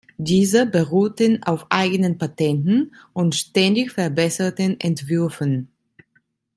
Diese 0.17 0.65
beruhten 0.65 1.43
auf 1.43 1.67
eigenen 1.69 2.17
Patenten 2.17 2.95
und 3.13 3.35
ständig 3.35 3.91
verbesserten 3.91 4.79
Entwürfen. 4.79 5.69